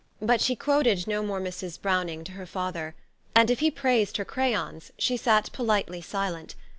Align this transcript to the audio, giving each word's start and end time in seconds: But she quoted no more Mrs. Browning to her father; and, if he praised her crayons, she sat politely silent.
But 0.19 0.41
she 0.41 0.55
quoted 0.55 1.05
no 1.05 1.21
more 1.21 1.39
Mrs. 1.39 1.79
Browning 1.79 2.23
to 2.23 2.31
her 2.31 2.47
father; 2.47 2.95
and, 3.35 3.51
if 3.51 3.59
he 3.59 3.69
praised 3.69 4.17
her 4.17 4.25
crayons, 4.25 4.91
she 4.97 5.15
sat 5.15 5.51
politely 5.51 6.01
silent. 6.01 6.55